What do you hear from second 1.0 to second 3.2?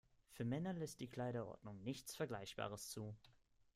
Kleiderordnung nichts Vergleichbares zu.